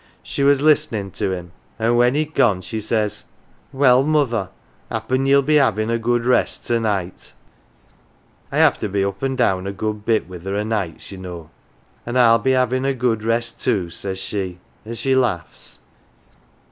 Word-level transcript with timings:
She 0.23 0.41
was 0.41 0.63
listening 0.63 1.11
to 1.11 1.31
him, 1.31 1.51
an" 1.77 1.89
1 1.89 1.95
when 1.95 2.15
he'd 2.15 2.33
gone 2.33 2.61
she 2.61 2.81
says,' 2.81 3.25
Well, 3.71 4.01
mother, 4.01 4.49
happen 4.89 5.27
yell 5.27 5.43
be 5.43 5.57
havin 5.57 5.89
1 5.89 5.95
a 5.95 5.99
good 5.99 6.25
rest 6.25 6.65
to 6.65 6.79
night' 6.79 7.33
I 8.51 8.57
have 8.57 8.79
to 8.79 8.89
be 8.89 9.03
up 9.05 9.21
an 9.21 9.33
1 9.33 9.35
down 9.35 9.67
a 9.67 9.71
good 9.71 10.03
bit 10.03 10.27
with 10.27 10.43
her 10.45 10.55
o 10.55 10.57
1 10.57 10.69
nights, 10.69 11.11
ye 11.11 11.19
know' 11.19 11.51
an" 12.07 12.15
1 12.15 12.23
Til 12.23 12.39
be 12.39 12.51
bavin 12.53 12.81
1 12.81 12.91
a 12.93 12.95
good 12.95 13.23
rest 13.23 13.61
too, 13.61 13.81
1 13.83 13.91
says 13.91 14.17
she, 14.17 14.53
an 14.85 14.95
1 14.95 14.95
she 14.95 15.15
laughs. 15.15 15.77